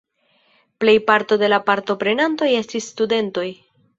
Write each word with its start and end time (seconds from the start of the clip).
Plejparto 0.83 1.37
de 1.43 1.51
la 1.53 1.59
partoprenantoj 1.69 2.49
estis 2.63 2.91
studentoj. 2.97 3.47